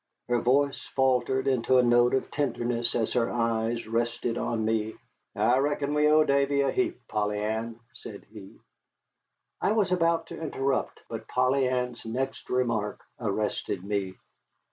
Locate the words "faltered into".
0.95-1.77